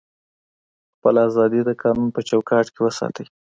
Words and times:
خپله 0.95 1.19
ازادي 1.29 1.61
د 1.65 1.69
قانون 1.81 2.09
په 2.15 2.21
چوکاټ 2.29 2.65
کي 2.73 2.79
وساتئ. 2.85 3.25